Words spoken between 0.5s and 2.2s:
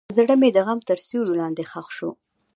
د غم تر سیوري لاندې ښخ شو.